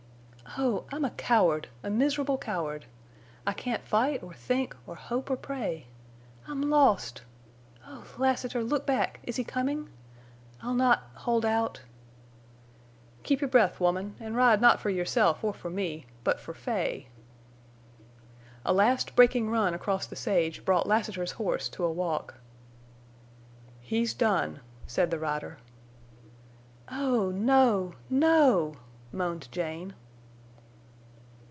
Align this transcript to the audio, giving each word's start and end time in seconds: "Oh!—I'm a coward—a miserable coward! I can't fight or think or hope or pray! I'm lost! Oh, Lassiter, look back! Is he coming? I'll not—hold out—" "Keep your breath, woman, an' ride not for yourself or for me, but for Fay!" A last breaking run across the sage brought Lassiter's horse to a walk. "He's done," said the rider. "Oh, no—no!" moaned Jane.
"Oh!—I'm 0.57 1.05
a 1.05 1.11
coward—a 1.11 1.89
miserable 1.89 2.37
coward! 2.37 2.83
I 3.47 3.53
can't 3.53 3.85
fight 3.87 4.21
or 4.21 4.33
think 4.33 4.75
or 4.85 4.95
hope 4.95 5.29
or 5.29 5.37
pray! 5.37 5.87
I'm 6.45 6.69
lost! 6.69 7.21
Oh, 7.87 8.03
Lassiter, 8.17 8.61
look 8.61 8.85
back! 8.85 9.21
Is 9.23 9.37
he 9.37 9.45
coming? 9.45 9.89
I'll 10.61 10.73
not—hold 10.73 11.45
out—" 11.45 11.83
"Keep 13.23 13.39
your 13.39 13.47
breath, 13.49 13.79
woman, 13.79 14.17
an' 14.19 14.33
ride 14.33 14.59
not 14.59 14.81
for 14.81 14.89
yourself 14.89 15.41
or 15.41 15.53
for 15.53 15.69
me, 15.69 16.05
but 16.25 16.37
for 16.37 16.53
Fay!" 16.53 17.07
A 18.65 18.73
last 18.73 19.15
breaking 19.15 19.49
run 19.49 19.73
across 19.73 20.05
the 20.05 20.17
sage 20.17 20.65
brought 20.65 20.85
Lassiter's 20.85 21.31
horse 21.39 21.69
to 21.69 21.85
a 21.85 21.91
walk. 21.91 22.33
"He's 23.79 24.13
done," 24.13 24.59
said 24.85 25.11
the 25.11 25.19
rider. 25.19 25.59
"Oh, 26.89 27.31
no—no!" 27.31 28.75
moaned 29.13 29.49
Jane. 29.53 29.93